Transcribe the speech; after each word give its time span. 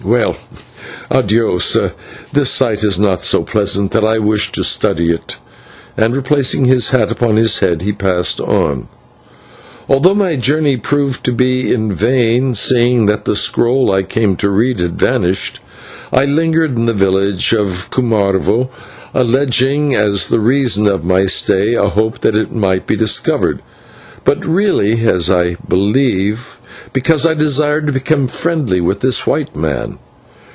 Well, 0.03 0.35
/adios/, 1.11 1.91
this 2.33 2.49
sight 2.49 2.83
is 2.83 2.99
not 2.99 3.23
so 3.23 3.43
pleasant 3.43 3.91
that 3.91 4.03
I 4.03 4.17
wish 4.17 4.51
to 4.53 4.63
study 4.63 5.11
it," 5.13 5.37
and 5.95 6.15
replacing 6.15 6.65
his 6.65 6.89
hat 6.89 7.11
upon 7.11 7.35
his 7.35 7.59
head, 7.59 7.83
he 7.83 7.91
passed 7.91 8.41
on. 8.41 8.87
Although 9.87 10.15
my 10.15 10.37
journey 10.37 10.75
proved 10.75 11.23
to 11.25 11.31
be 11.31 11.71
in 11.71 11.93
vain, 11.93 12.55
seeing 12.55 13.05
that 13.05 13.25
the 13.25 13.35
scroll 13.35 13.91
I 13.93 14.01
came 14.01 14.35
to 14.37 14.49
read 14.49 14.79
had 14.79 14.97
vanished, 14.99 15.59
I 16.11 16.25
lingered 16.25 16.75
in 16.75 16.85
the 16.85 16.93
village 16.93 17.53
of 17.53 17.89
Cumarvo, 17.91 18.69
alleging 19.13 19.93
as 19.93 20.29
the 20.29 20.39
reason 20.39 20.87
of 20.87 21.05
my 21.05 21.25
stay 21.27 21.75
a 21.75 21.87
hope 21.89 22.21
that 22.21 22.35
it 22.35 22.51
might 22.51 22.87
be 22.87 22.95
discovered, 22.95 23.61
but 24.23 24.43
really, 24.45 25.05
as 25.07 25.29
I 25.29 25.57
believe, 25.67 26.57
because 26.93 27.25
I 27.25 27.33
desired 27.33 27.87
to 27.87 27.93
become 27.93 28.27
friendly 28.27 28.81
with 28.81 28.99
this 28.99 29.25
white 29.25 29.55
man. 29.55 29.97